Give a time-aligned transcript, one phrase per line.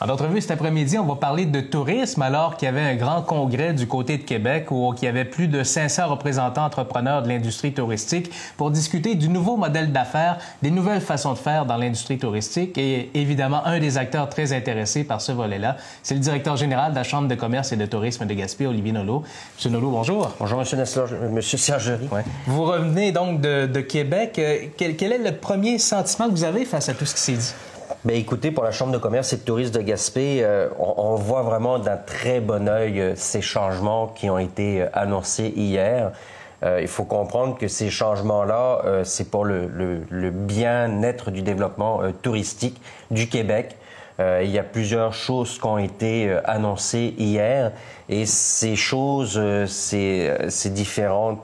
[0.00, 3.22] En entrevue cet après-midi, on va parler de tourisme alors qu'il y avait un grand
[3.22, 7.28] congrès du côté de Québec où il y avait plus de 500 représentants entrepreneurs de
[7.28, 12.18] l'industrie touristique pour discuter du nouveau modèle d'affaires, des nouvelles façons de faire dans l'industrie
[12.18, 16.90] touristique et évidemment un des acteurs très intéressés par ce volet-là, c'est le directeur général
[16.90, 19.22] de la Chambre de commerce et de tourisme de Gaspé, Olivier Nolot.
[19.56, 20.32] Monsieur Nolot, bonjour.
[20.40, 22.08] Bonjour, Monsieur Nessler, Monsieur Sergerie.
[22.48, 24.38] Vous revenez donc de, Québec.
[24.38, 27.20] Euh, quel, quel est le premier sentiment que vous avez face à tout ce qui
[27.20, 27.54] s'est dit?
[28.04, 31.40] Bien, écoutez, pour la Chambre de commerce et de tourisme de Gaspé, euh, on, voit
[31.40, 36.12] vraiment d'un très bon œil euh, ces changements qui ont été euh, annoncés hier.
[36.80, 39.68] il faut comprendre que ces changements-là, c'est pour le,
[40.08, 42.80] le bien-être du développement touristique
[43.10, 43.76] du Québec.
[44.18, 47.72] il y a plusieurs choses qui ont été annoncées hier
[48.08, 51.38] et ces choses, ces, ces différents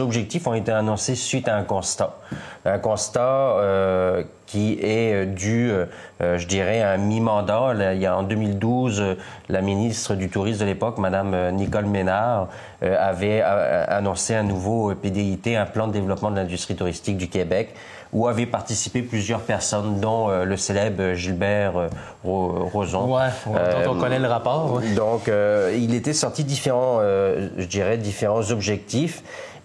[0.00, 2.16] objectifs ont été annoncés suite à un constat.
[2.64, 5.84] Un constat qui est euh, dû, euh,
[6.22, 7.74] euh, je dirais, à un mi-mandat.
[7.92, 9.16] Il y a en 2012,
[9.48, 12.48] la ministre du Tourisme de l'époque, Madame Nicole Ménard,
[12.80, 17.74] avait annoncé un nouveau PDIT, un plan de développement de l'industrie touristique du Québec,
[18.12, 21.88] où avaient participé plusieurs personnes, dont le célèbre Gilbert
[22.24, 23.12] Roson.
[23.12, 23.28] Ouais,
[23.84, 24.80] dont on connaît le rapport.
[24.96, 25.30] Donc,
[25.74, 29.22] il était sorti différents, je dirais, différents objectifs.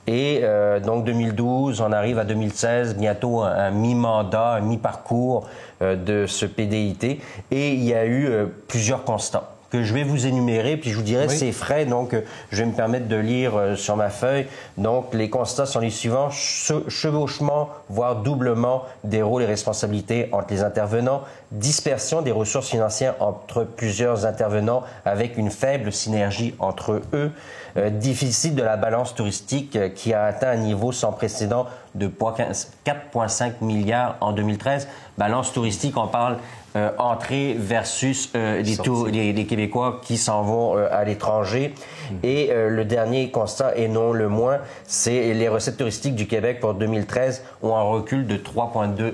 [0.08, 5.48] Et euh, donc 2012, on arrive à 2016, bientôt un, mi-mandat, un mi-parcours
[5.82, 7.22] euh, de ce PDIT.
[7.52, 10.96] Et il y a eu euh, plusieurs constats que je vais vous énumérer, puis je
[10.96, 12.16] vous dirai c'est frais, donc
[12.52, 14.46] je vais me permettre de lire sur ma feuille.
[14.78, 16.30] Donc les constats sont les suivants.
[16.30, 23.64] Chevauchement, voire doublement des rôles et responsabilités entre les intervenants, dispersion des ressources financières entre
[23.64, 27.32] plusieurs intervenants avec une faible synergie entre eux,
[27.76, 32.08] euh, déficit de la balance touristique euh, qui a atteint un niveau sans précédent de
[32.08, 34.88] 4,5 milliards en 2013.
[35.18, 36.38] Balance touristique, on parle
[36.76, 41.72] euh, entrée versus euh, les, Québécois qui s'en vont euh, à l'étranger.
[42.10, 42.16] Hmm.
[42.24, 46.74] Et le dernier constat, et non le moins, c'est les recettes touristiques du Québec pour
[46.74, 49.14] 2013 ont un recul de 3,2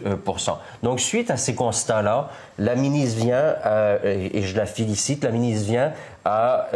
[0.84, 3.56] Donc, suite à ces constats-là, la ministre vient,
[4.04, 5.92] et je la félicite, la ministre vient
[6.26, 6.68] à,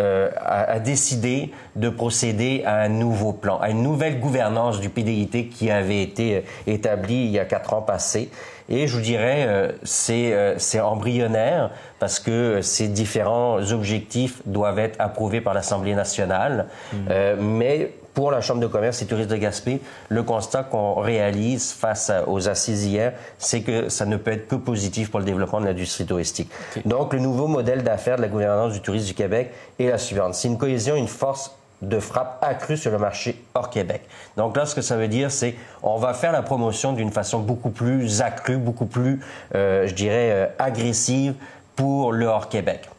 [0.46, 5.72] à, décider de procéder à un nouveau plan, à une nouvelle gouvernance du PDIT qui
[5.72, 8.30] avait été établie il y a quatre ans passés.
[8.74, 9.72] Et je vous dirais, euh,
[10.10, 11.70] euh, c'est embryonnaire
[12.00, 16.66] parce que ces différents objectifs doivent être approuvés par l'Assemblée nationale.
[16.92, 16.98] Mmh.
[17.12, 19.80] Euh, mais pour la Chambre de commerce et tourisme de Gaspé,
[20.10, 24.56] le constat qu'on réalise face aux assises hier, c'est que ça ne peut être que
[24.56, 26.50] positif pour le développement de l'industrie touristique.
[26.86, 30.34] Donc, le nouveau modèle d'affaires de la gouvernance du tourisme du Québec est la suivante.
[30.34, 31.56] C'est une cohésion, une force
[31.88, 34.02] de frappe accrue sur le marché hors Québec.
[34.38, 37.40] Donc là, ce que ça veut dire, c'est on va faire la promotion d'une façon
[37.40, 39.20] beaucoup plus accrue, beaucoup plus,
[39.56, 41.36] euh, je dirais, euh, agressive
[41.76, 42.90] pour le hors Québec.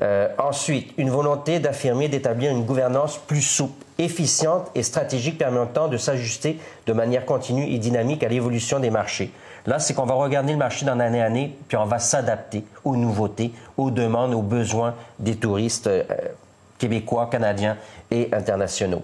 [0.00, 5.96] Euh, ensuite, une volonté d'affirmer, d'établir une gouvernance plus souple, efficiente et stratégique permettant de
[5.96, 9.32] s'ajuster de manière continue et dynamique à l'évolution des marchés.
[9.66, 12.64] Là, c'est qu'on va regarder le marché dans l'année à année, puis on va s'adapter
[12.84, 15.88] aux nouveautés, aux demandes, aux besoins des touristes
[16.82, 17.76] québécois, canadiens
[18.10, 19.02] et internationaux.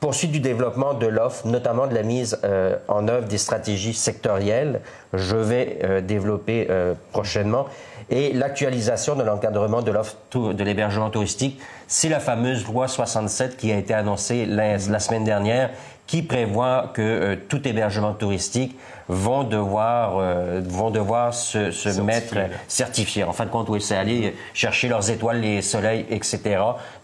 [0.00, 4.80] Poursuite du développement de l'offre, notamment de la mise euh, en œuvre des stratégies sectorielles,
[5.12, 7.66] je vais euh, développer euh, prochainement,
[8.08, 11.60] et l'actualisation de l'encadrement de l'offre de l'hébergement touristique.
[11.86, 15.68] C'est la fameuse loi 67 qui a été annoncée la semaine dernière
[16.08, 18.76] qui prévoit que euh, tout hébergement touristique
[19.08, 22.36] vont devoir euh, vont devoir se, se mettre
[22.66, 23.24] certifiés.
[23.24, 26.60] En fin de compte, oui, c'est aller chercher leurs étoiles, les soleils, etc.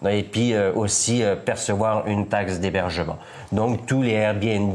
[0.09, 3.19] Et puis euh, aussi percevoir une taxe d'hébergement.
[3.53, 4.75] Donc tous les Airbnb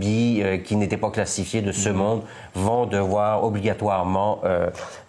[0.64, 1.94] qui n'étaient pas classifiés de ce mm-hmm.
[1.94, 2.22] monde
[2.54, 4.42] vont devoir obligatoirement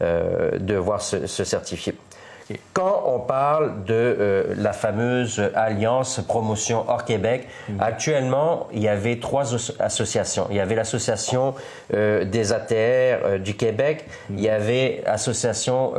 [0.01, 1.95] devoir se, se certifier.
[2.73, 7.81] Quand on parle de euh, la fameuse alliance promotion hors Québec, mhm.
[7.81, 10.47] actuellement, il y avait trois associations.
[10.51, 11.55] Il y avait l'association
[11.95, 14.39] euh, des ATR euh, du Québec, mhm.
[14.39, 15.93] il y avait l'association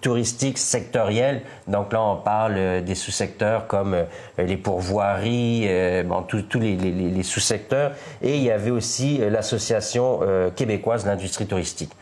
[0.00, 1.42] touristique sectorielle.
[1.66, 3.96] Donc là, on parle des sous-secteurs comme
[4.38, 5.68] les pourvoiries,
[6.04, 7.92] bon, tous les, les, les sous-secteurs.
[8.22, 10.20] Et il y avait aussi l'association
[10.56, 11.92] québécoise de l'industrie touristique.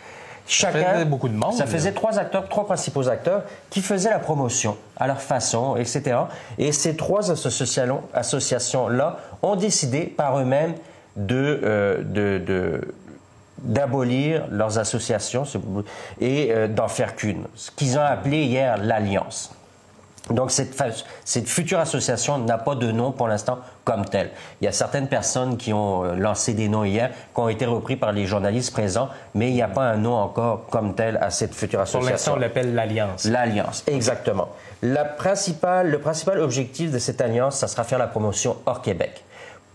[0.46, 1.54] Chacun, ça faisait beaucoup de monde.
[1.54, 6.16] Ça faisait trois acteurs, trois principaux acteurs qui faisaient la promotion à leur façon, etc.
[6.58, 10.74] Et ces trois associations-là ont décidé par eux-mêmes
[11.16, 12.94] de, euh, de, de,
[13.58, 15.44] d'abolir leurs associations
[16.20, 19.54] et d'en faire qu'une, ce qu'ils ont appelé hier l'Alliance.
[20.30, 20.80] Donc cette,
[21.24, 24.30] cette, future association n'a pas de nom pour l'instant comme telle.
[24.60, 27.66] Il y a certaines personnes qui ont euh, lancé des noms hier, qui ont été
[27.66, 31.16] repris par les journalistes présents, mais il n'y a pas un nom encore comme tel
[31.16, 32.00] à cette future association.
[32.00, 33.24] Pour l'instant, on l'appelle l'Alliance.
[33.24, 34.50] L'Alliance, exactement.
[34.80, 39.24] La principale, le principal objectif de cette alliance, ça sera faire la promotion hors Québec.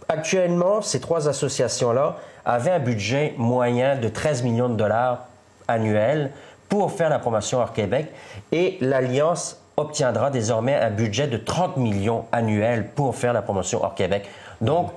[0.07, 2.15] Actuellement, ces trois associations-là
[2.45, 5.25] avaient un budget moyen de 13 millions de dollars
[5.67, 6.31] annuels
[6.69, 8.07] pour faire la promotion hors Québec
[8.53, 13.93] et l'Alliance obtiendra désormais un budget de 30 millions annuels pour faire la promotion hors
[13.93, 14.27] Québec.
[14.59, 14.91] Donc,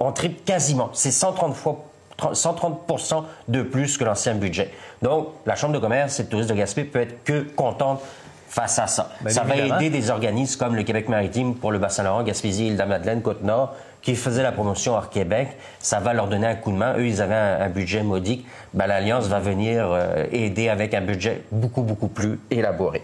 [0.00, 0.88] on triple quasiment.
[0.94, 1.84] C'est 130 fois
[2.18, 4.70] 130% de plus que l'ancien budget.
[5.02, 8.00] Donc, la Chambre de commerce et de tourisme de Gaspé peut être que contente
[8.48, 9.10] face à ça.
[9.22, 13.22] Ben, ça va aider des organismes comme le Québec maritime pour le Bassin-Laurent, Gaspésie, Île-de-Madeleine,
[13.22, 15.56] Côte-Nord, qui faisaient la promotion hors Québec.
[15.78, 16.96] Ça va leur donner un coup de main.
[16.96, 18.46] Eux, ils avaient un, budget modique.
[18.74, 23.02] Ben, L'Alliance va venir euh, aider avec un budget beaucoup, beaucoup plus élaboré.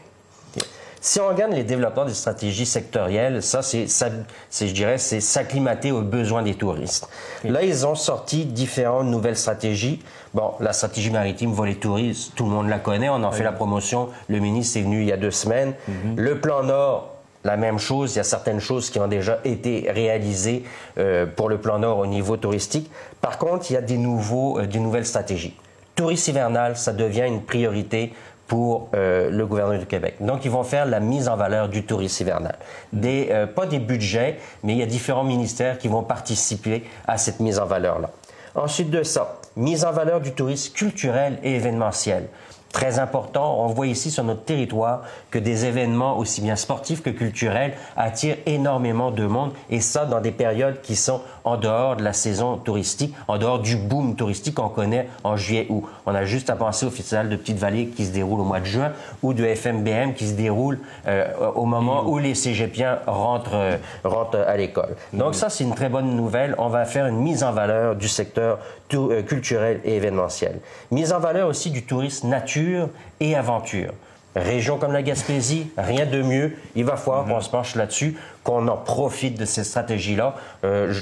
[1.01, 6.03] Si on regarde les développements des stratégies sectorielles, ça, c'est, je dirais, c'est s'acclimater aux
[6.03, 7.09] besoins des touristes.
[7.45, 10.03] Là, ils ont sorti différentes nouvelles stratégies.
[10.35, 13.09] Bon, la stratégie maritime volet tourisme, tout le monde la connaît.
[13.09, 14.09] On en fait la promotion.
[14.29, 15.75] Le ministre est venu il y a deux semaines.
[15.87, 16.17] Mhm.
[16.17, 17.15] Le plan Nord,
[17.45, 18.15] la même chose.
[18.15, 20.65] Il y a certaines choses qui ont déjà été réalisées
[20.99, 22.91] euh, pour le plan Nord au niveau touristique.
[23.21, 25.57] Par contre, il y a des nouveaux, euh, des nouvelles stratégies.
[25.95, 28.13] Tourisme hivernal, ça devient une priorité
[28.49, 30.17] pour euh, le gouvernement du Québec.
[30.21, 32.57] Donc, ils vont faire la mise en valeur du tourisme hivernal.
[33.05, 37.41] Euh, pas des budgets, mais il y a différents ministères qui vont participer à cette
[37.41, 38.11] mise en valeur-là.
[38.55, 42.29] Ensuite de ça, mise en valeur du tourisme culturel et événementiel
[42.73, 43.65] très important.
[43.65, 48.37] On voit ici sur notre territoire que des événements aussi bien sportifs que culturels attirent
[48.47, 52.57] énormément de monde et ça dans des périodes qui sont en dehors de la saison
[52.57, 55.85] touristique, en dehors du boom touristique qu'on connaît en juillet août.
[56.07, 58.67] On a juste à penser au festival de Petite-Vallée qui se déroule au mois de
[58.67, 58.93] juin
[59.23, 64.45] ou de FMBM qui se déroule euh, au moment où les cégepiens rentrent, euh, rentrent
[64.47, 64.97] à l'école.
[65.13, 66.55] Donc ça, c'est une très bonne nouvelle.
[66.59, 68.59] On va faire une mise en valeur du secteur
[68.95, 70.61] euh, culturel et événementiel.
[70.91, 72.89] Mise en valeur aussi du tourisme nature
[73.21, 73.93] et aventure.
[74.37, 76.53] Région comme la Gaspésie, rien de mieux.
[76.77, 80.35] Il va falloir qu'on se penche là-dessus, qu'on en profite de ces stratégies-là.
[80.65, 80.95] Euh,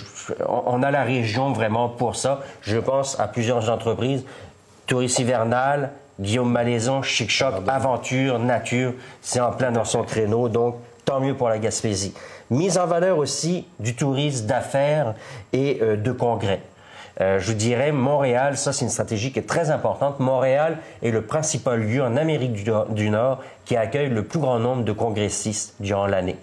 [0.49, 2.43] on a la région vraiment pour ça.
[2.63, 4.25] Je pense à plusieurs entreprises.
[4.87, 10.49] Tourisme hivernal, Guillaume Malaison, Chic Choc, Aventure, Nature, c'est en plein dans son créneau.
[10.49, 12.15] Donc, tant mieux pour la Gaspésie.
[12.49, 15.15] Mise en valeur aussi du tourisme d'affaires
[15.53, 16.61] et euh, de congrès.
[17.21, 20.21] Euh, je dirais Montréal, ça c'est une stratégie qui est très importante.
[20.21, 22.53] Montréal est le principal lieu en Amérique
[22.91, 26.37] du Nord qui accueille le plus grand nombre de congressistes durant l'année.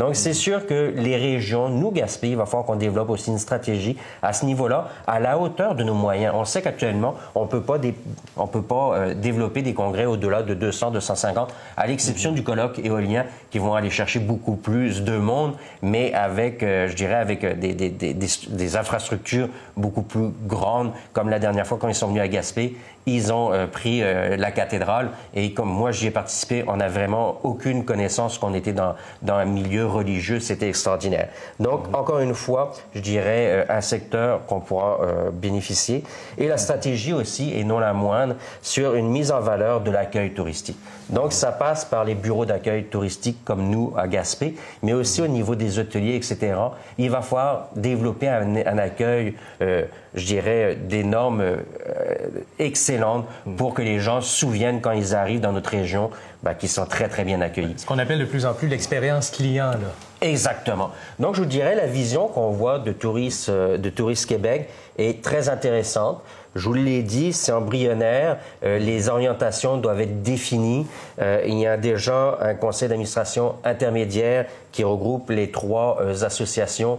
[0.00, 3.38] Donc, c'est sûr que les régions, nous, Gaspé, il va falloir qu'on développe aussi une
[3.38, 6.32] stratégie à ce niveau-là, à la hauteur de nos moyens.
[6.34, 10.92] On sait qu'actuellement, on peut pas, peut pas euh, développer des congrès au-delà de 200,
[10.92, 15.52] 250, à l'exception du colloque éolien qui vont aller chercher beaucoup plus de monde,
[15.82, 21.38] mais avec, euh, je dirais, avec euh, des, des, infrastructures beaucoup plus grandes, comme la
[21.38, 22.74] dernière fois quand ils sont venus à Gaspé,
[23.06, 26.88] ils ont euh, pris euh, la cathédrale et comme moi j'y ai participé, on n'a
[26.88, 30.40] vraiment aucune connaissance qu'on était dans, dans un milieu religieux.
[30.40, 31.28] C'était extraordinaire.
[31.58, 31.94] Donc, mhm.
[31.94, 34.98] encore une fois, je dirais euh, un secteur qu'on pourra
[35.32, 36.04] bénéficier.
[36.38, 40.32] Et la stratégie aussi, et non la moindre, sur une mise en valeur de l'accueil
[40.32, 40.78] touristique.
[41.08, 45.26] Donc, ça passe par les bureaux d'accueil touristique comme nous à Gaspé, mais aussi au
[45.26, 46.54] niveau des hôteliers, etc.
[46.98, 52.28] Il va falloir développer un, un accueil, je dirais, des normes euh,
[53.56, 56.10] pour que les gens se souviennent quand ils arrivent dans notre région
[56.42, 57.74] ben, qu'ils sont très, très bien accueillis.
[57.76, 59.92] Ce qu'on appelle de plus en plus l'expérience client, là.
[60.22, 60.90] Exactement.
[61.18, 64.68] Donc, je vous dirais, la vision qu'on voit de Tourisme, euh, de Tourisme Québec
[64.98, 66.22] est très intéressante.
[66.56, 68.38] Je vous l'ai dit, c'est embryonnaire.
[68.64, 70.86] Euh, les orientations doivent être définies.
[71.20, 76.98] Euh, il y a déjà un conseil d'administration intermédiaire qui regroupe les trois euh, associations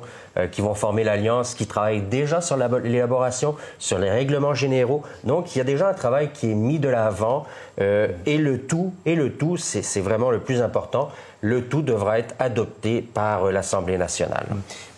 [0.54, 5.04] qui vont former l'alliance, qui travaillent déjà sur l'élaboration, sur les règlements généraux.
[5.26, 7.46] Donc, il y a déjà un travail qui est mis de l'avant.
[7.78, 11.10] et le tout, et le tout, c'est vraiment le plus important
[11.42, 14.46] le tout devra être adopté par euh, l'Assemblée nationale.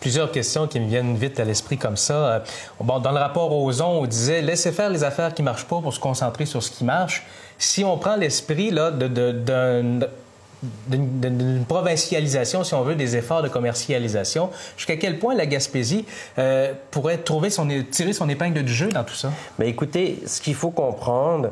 [0.00, 2.14] Plusieurs questions qui me viennent vite à l'esprit comme ça.
[2.14, 2.38] Euh,
[2.80, 5.80] bon, dans le rapport aux on on disait laissez faire les affaires qui marchent pas
[5.80, 7.24] pour se concentrer sur ce qui marche.
[7.58, 10.04] Si on prend l'esprit là d'une
[11.66, 14.50] provincialisation, si on veut, des efforts de commercialisation.
[14.76, 16.04] Jusqu'à quel point la Gaspésie
[16.38, 19.32] euh, pourrait trouver son, tirer son épingle du jeu dans tout ça?
[19.58, 21.50] Mais écoutez, ce qu'il faut comprendre,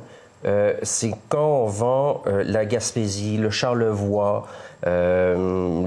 [0.82, 4.46] c'est quand on vend la Gaspésie, le Charlevoix,
[4.86, 5.84] euh,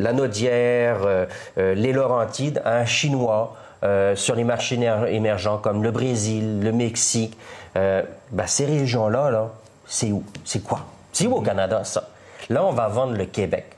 [0.00, 1.26] la Naudière, euh,
[1.58, 6.72] euh, les Laurentides à un Chinois, euh, sur les marchés émergents comme le Brésil, le
[6.72, 7.36] Mexique,
[7.76, 9.48] euh, ben, ces régions-là, -là,
[9.86, 10.24] c'est où?
[10.44, 10.80] C'est quoi?
[11.12, 12.08] C'est où au Canada, ça?
[12.48, 13.75] Là, on va vendre le Québec.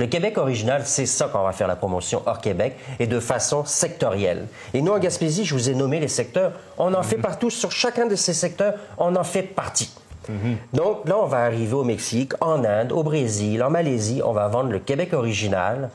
[0.00, 3.66] Le Québec original, c'est ça qu'on va faire la promotion hors Québec et de façon
[3.66, 4.46] sectorielle.
[4.72, 6.52] Et nous, en Gaspésie, je vous ai nommé les secteurs.
[6.78, 7.50] On en fait partout.
[7.50, 9.92] Sur chacun de ces secteurs, on en fait partie.
[10.26, 10.56] Mhm.
[10.72, 14.22] Donc là, on va arriver au Mexique, en Inde, au Brésil, en Malaisie.
[14.24, 15.90] On va vendre le Québec original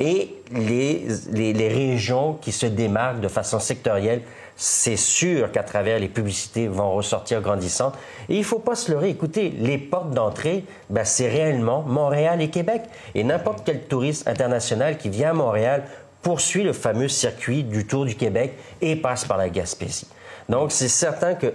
[0.00, 4.22] et les, les, les régions qui se démarquent de façon sectorielle
[4.62, 7.94] c'est sûr qu'à travers les publicités vont ressortir grandissantes.
[8.28, 9.08] Et il faut pas se leurrer.
[9.08, 12.82] Écoutez, les portes d'entrée, ben, c'est réellement Montréal et Québec.
[13.14, 15.84] Et n'importe quel touriste international qui vient à Montréal
[16.20, 18.52] poursuit le fameux circuit du Tour du Québec
[18.82, 20.08] et passe par la Gaspésie.
[20.50, 21.46] Donc, c'est certain que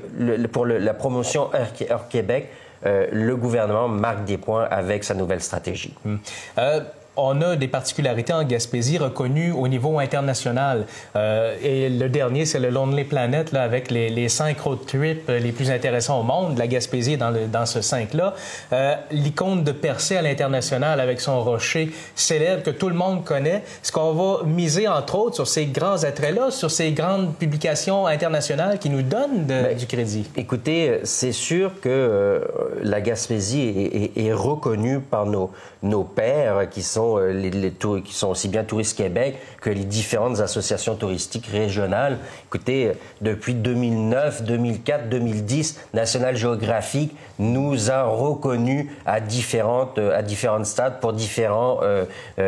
[0.47, 1.51] pour la promotion
[1.91, 2.49] hors, Québec,
[2.87, 5.93] euh, le gouvernement marque des points avec sa nouvelle stratégie.
[6.07, 6.17] Hum.
[6.57, 6.79] Euh,
[7.17, 10.85] on a des particularités en Gaspésie reconnues au niveau international.
[11.15, 15.29] Euh, et le dernier, c'est le Lonely Planet, là, avec les, les, cinq road trips
[15.29, 16.57] les plus intéressants au monde.
[16.57, 18.33] La Gaspésie est dans, le, dans ce cinq-là.
[18.73, 23.63] Euh, L'icône de Percé à l'international avec son rocher célèbre que tout le monde connaît.
[23.83, 28.79] Est-ce qu'on va miser, entre autres, sur ces grands attraits-là, sur ces grandes publications internationales
[28.79, 30.27] qui nous donnent ben, du crédit?
[30.35, 32.39] Écoutez, c'est sûr que euh,
[32.83, 35.51] la Gaspésie est, est, est reconnue par nos,
[35.83, 40.95] nos pères qui sont euh, qui sont aussi bien Touristes Québec que les différentes associations
[40.95, 42.17] touristiques régionales.
[42.47, 50.63] Écoutez, depuis 2009, 2004, 2010, National Geographic nous a reconnus à différentes euh, à différents
[50.63, 52.05] stades pour différents euh,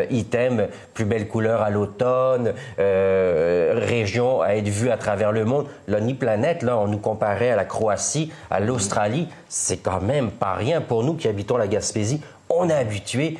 [0.09, 5.67] items, plus belle couleur à l'automne, région à être vue à travers le monde.
[5.87, 10.53] L'ONI Planète, là, on nous comparait à la Croatie, à l'Australie, c'est quand même pas
[10.53, 12.21] rien pour nous qui habitons la Gaspésie.
[12.49, 13.37] On est habitué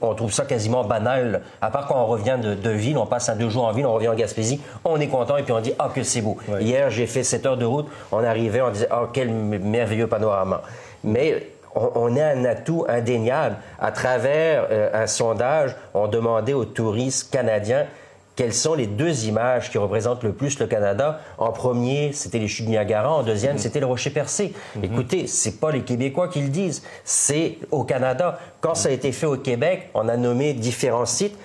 [0.00, 1.42] on trouve ça quasiment banal.
[1.60, 3.94] À part quand on revient de, ville, on passe un deux jours en ville, on
[3.94, 6.36] revient en Gaspésie, on est content et puis on dit ah que c'est beau.
[6.60, 10.62] Hier j'ai fait 7 heures de route, on arrivait, on disait ah quel merveilleux panorama.
[11.04, 13.56] Mais on, est un atout indéniable.
[13.78, 17.86] À travers euh, un sondage, on demandait aux touristes canadiens
[18.36, 21.20] quelles sont les deux images qui représentent le plus le Canada?
[21.38, 23.10] En premier, c'était les chutes Niagara.
[23.10, 23.58] En deuxième, mhm.
[23.58, 24.52] c'était le Rocher Percé.
[24.76, 24.84] Mhm.
[24.84, 28.38] Écoutez, c'est pas les Québécois qui le disent, c'est au Canada.
[28.60, 31.36] Quand ça a été fait au Québec, on a nommé différents sites.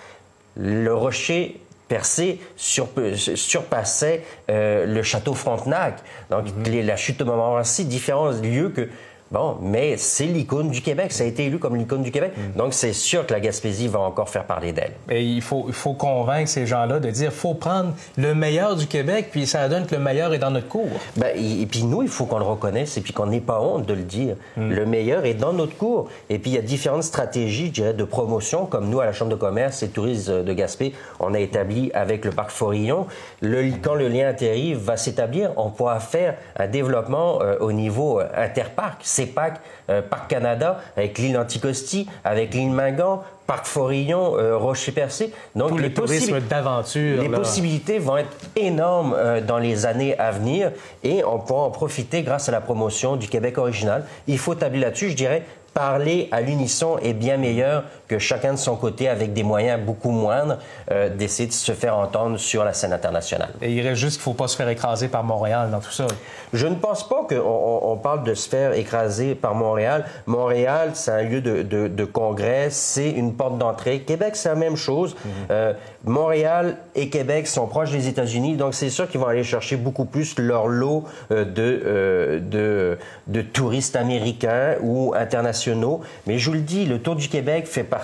[0.58, 5.96] Le Rocher Percé surpassait euh, le château Frontenac.
[6.30, 6.86] Donc, mhm.
[6.86, 8.90] la chute de Montmorency, différents lieux que
[9.32, 11.12] Bon, mais c'est l'icône du Québec.
[11.14, 12.34] Ça a été élu comme l'icône du Québec.
[12.36, 12.58] Mm.
[12.58, 14.92] Donc, c'est sûr que la Gaspésie va encore faire parler d'elle.
[15.10, 18.88] Et il faut, il faut convaincre ces gens-là de dire faut prendre le meilleur du
[18.88, 21.00] Québec, puis ça donne que le meilleur est dans notre cours.
[21.16, 23.86] Ben, et, puis nous, il faut qu'on le reconnaisse et puis qu'on n'ait pas honte
[23.86, 24.36] de le dire.
[24.58, 24.70] Mm.
[24.70, 26.10] Le meilleur est dans notre cours.
[26.30, 29.14] Et puis, il y a différentes stratégies, je dirais, de promotion, comme nous, à la
[29.14, 33.08] Chambre de commerce et tourisme de Gaspé, on a établi avec le parc Forillon.
[33.42, 38.20] Le, quand le lien intérieur va s'établir, on pourra faire un développement euh, au niveau
[38.20, 44.58] euh, interparc CEPAC, euh, Parc Canada, avec l'île Anticosti, avec l'île Mingan, Parc Forillon, euh,
[44.58, 45.34] Rocher-Percé.
[45.56, 47.22] Donc, les le tourisme d'aventure.
[47.22, 50.72] Les possibilités vont être énormes euh, dans les années à venir
[51.04, 54.06] et on pourra en profiter grâce à la promotion du Québec original.
[54.28, 58.58] Il faut tabler là-dessus, je dirais, parler à l'unisson est bien meilleur que chacun de
[58.58, 60.58] son côté, avec des moyens beaucoup moindres,
[60.92, 63.52] euh, d'essayer de se faire entendre sur la scène internationale.
[63.62, 65.92] Et il reste juste qu'il ne faut pas se faire écraser par Montréal dans tout
[65.92, 66.08] ça.
[66.52, 70.04] Je ne pense pas qu'on on parle de se faire écraser par Montréal.
[70.26, 74.02] Montréal, c'est un lieu de, de, de congrès, c'est une porte d'entrée.
[74.02, 75.16] Québec, c'est la même chose.
[75.16, 75.32] Mhm.
[75.52, 79.78] euh, Montréal et Québec sont proches des États-Unis, donc c'est sûr qu'ils vont aller chercher
[79.78, 86.02] beaucoup plus leur lot euh, de, euh, de, de touristes américains ou internationaux.
[86.28, 88.01] Mais je vous le dis, le Tour du Québec fait partie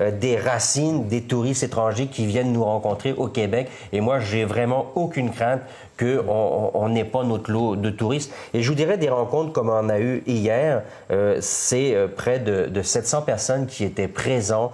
[0.00, 3.68] euh, des racines des touristes étrangers qui viennent nous rencontrer au Québec.
[3.92, 5.60] Et moi, j'ai vraiment aucune crainte
[5.98, 8.30] qu'on n'ait pas notre lot de touristes.
[8.52, 12.38] Et je vous dirais des rencontres comme on a eu hier, euh, c'est euh, près
[12.38, 14.72] de, de, 700 personnes qui étaient présents.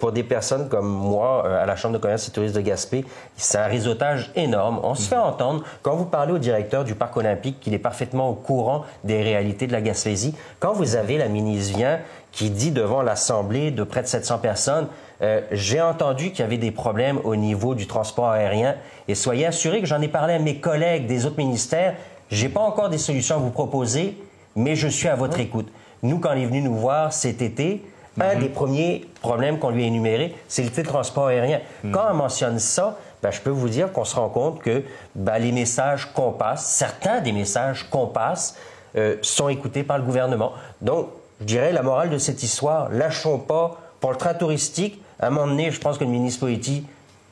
[0.00, 3.06] pour des personnes comme moi, à la Chambre de commerce et tourisme de Gaspé,
[3.36, 4.78] c'est un réseautage énorme.
[4.82, 5.64] On se fait entendre.
[5.80, 9.66] Quand vous parlez au directeur du parc olympique, qu'il est parfaitement au courant des réalités
[9.66, 12.00] de la Gaspésie, quand vous avez la ministre vient
[12.32, 14.88] qui dit devant l'Assemblée de près de 700 personnes,
[15.20, 18.74] euh, j'ai entendu qu'il y avait des problèmes au niveau du transport aérien
[19.06, 21.94] et soyez assurés que j'en ai parlé à mes collègues des autres ministères.
[22.30, 24.16] J'ai pas encore des solutions à vous proposer,
[24.56, 25.68] mais je suis à votre écoute.
[26.02, 27.84] Nous, quand il est venu nous voir cet été,
[28.20, 28.40] un mhm.
[28.40, 31.60] des premiers problèmes qu'on lui a énuméré, c'est le transport aérien.
[31.84, 31.92] Mhm.
[31.92, 34.82] Quand on mentionne ça, ben, je peux vous dire qu'on se rend compte que
[35.14, 38.56] ben, les messages qu'on passe, certains des messages qu'on passe,
[38.96, 40.52] euh, sont écoutés par le gouvernement.
[40.80, 41.08] Donc,
[41.42, 45.02] je dirais, la morale de cette histoire, lâchons pas pour le train touristique.
[45.18, 46.84] À un moment donné, je pense que le ministre Poetti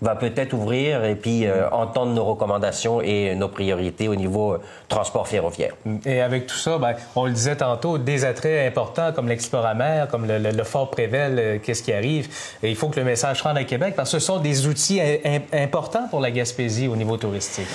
[0.02, 4.62] va peut-être ouvrir et puis euh, entendre nos recommandations et nos priorités au niveau euh,
[4.88, 5.74] transport ferroviaire.
[6.04, 10.26] Et avec tout ça, ben, on le disait tantôt, des attraits importants comme l'Exploramer, comme
[10.26, 12.28] le, Fort Prével, euh, qu'est-ce qui arrive.
[12.62, 15.00] Il faut que le message rentre à Québec parce que ce sont des outils
[15.52, 17.68] importants pour la Gaspésie au niveau touristique.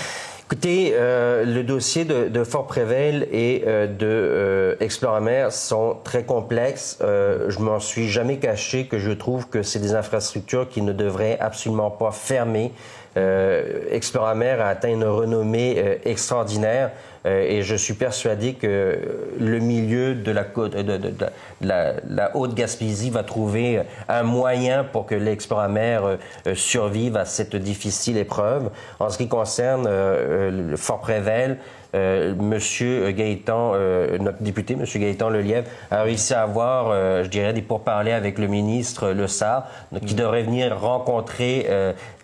[0.48, 6.24] Écoutez, euh, le dossier de, de Fort Prével et euh, de euh, Exploramer sont très
[6.24, 7.00] complexes.
[7.02, 10.94] Euh, je m'en suis jamais caché que je trouve que c'est des infrastructures qui ne
[10.94, 12.74] devraient absolument pas fermer.
[13.18, 16.92] Euh, Exploramer a atteint une renommée euh, extraordinaire.
[17.26, 19.00] Euh, et je suis persuadé que
[19.40, 21.26] le milieu de la, de,
[21.62, 26.00] la, Haute-Gaspésie va trouver un moyen pour que l'exploramer
[26.46, 28.70] euh, survive à cette difficile épreuve.
[29.00, 31.58] En ce qui concerne euh, le Fort Prével,
[31.94, 33.72] Monsieur Gaëtan,
[34.20, 36.92] notre député, Monsieur Gaëtan Lelièvre, a réussi à avoir,
[37.24, 39.70] je dirais, des pourparlers avec le ministre Le Sart,
[40.06, 41.70] qui devrait venir rencontrer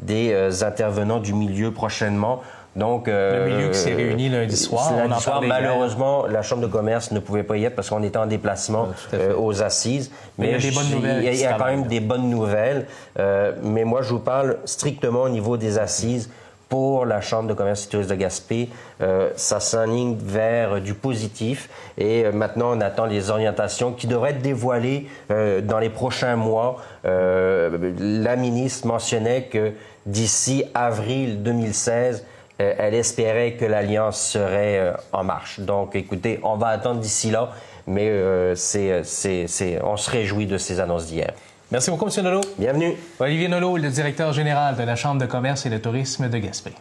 [0.01, 2.41] des intervenants du milieu prochainement
[2.75, 4.93] donc, le milieu qui s'est réuni lundi soir.
[4.95, 8.17] Lundi soir, malheureusement, la Chambre de commerce ne pouvait pas y être parce qu'on était
[8.17, 10.11] en déplacement euh, aux assises.
[10.37, 11.23] Mais, il y a des bonnes nouvelles.
[11.23, 12.87] Il y a, quand même des bonnes nouvelles.
[13.19, 16.29] Euh, mais moi, je vous parle strictement au niveau des assises.
[16.69, 18.69] Pour la Chambre de commerce et tourisme de Gaspé,
[19.01, 21.69] euh, ça s'enligne vers du positif.
[21.97, 26.77] Et maintenant, on attend les orientations qui devraient être dévoilées dans les prochains mois.
[27.03, 29.73] la ministre mentionnait que
[30.05, 32.25] d'ici avril 2016,
[32.61, 35.59] euh, elle espérait que l'alliance serait euh, en marche.
[35.59, 37.49] Donc, écoutez, on va attendre d'ici là,
[37.87, 41.33] mais euh, on se réjouit de ces annonces d'hier.
[41.71, 42.23] Merci beaucoup, M.
[42.23, 42.41] Nolot.
[42.59, 42.95] Bienvenue.
[43.19, 46.71] Olivier Nolot, le directeur général de la Chambre de commerce et de tourisme de Gaspé.